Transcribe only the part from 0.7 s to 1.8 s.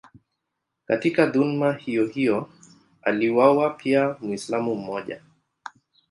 Katika dhuluma